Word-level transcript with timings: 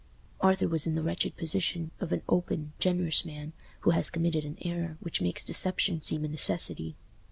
Arthur 0.39 0.67
was 0.67 0.87
in 0.87 0.95
the 0.95 1.03
wretched 1.03 1.37
position 1.37 1.91
of 1.99 2.11
an 2.11 2.23
open, 2.27 2.73
generous 2.79 3.23
man 3.23 3.53
who 3.81 3.91
has 3.91 4.09
committed 4.09 4.43
an 4.43 4.57
error 4.63 4.97
which 4.99 5.21
makes 5.21 5.43
deception 5.45 6.01
seem 6.01 6.25
a 6.25 6.27
necessity. 6.27 6.95